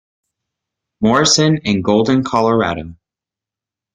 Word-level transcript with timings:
Morrison 0.99 1.57
in 1.63 1.83
Golden, 1.83 2.23
Colorado. 2.23 2.95